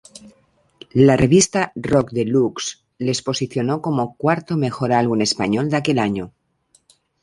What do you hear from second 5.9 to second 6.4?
año.